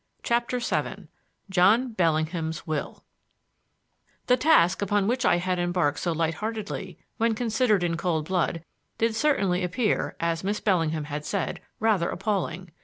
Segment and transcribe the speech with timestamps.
[0.23, 1.09] CHAPTER VII
[1.51, 3.05] JOHN BELLINGHAM'S WILL
[4.25, 8.63] The task upon which I had embarked so light heartedly, when considered in cold blood,
[8.97, 12.71] did certainly appear, as Miss Bellingham had said, rather appalling.